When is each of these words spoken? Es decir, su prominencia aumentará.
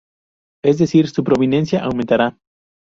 Es 0.65 0.79
decir, 0.79 1.09
su 1.09 1.23
prominencia 1.23 1.83
aumentará. 1.83 2.35